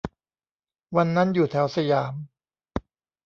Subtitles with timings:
[0.95, 2.13] วันนั้นอยู่แถวสยาม